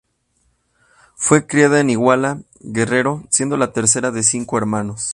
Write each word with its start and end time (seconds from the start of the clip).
Fue 1.13 1.45
criada 1.45 1.79
en 1.79 1.91
Iguala, 1.91 2.41
Guerrero 2.59 3.23
siendo 3.29 3.55
la 3.55 3.71
tercera 3.71 4.09
de 4.09 4.23
cinco 4.23 4.57
hermanos. 4.57 5.09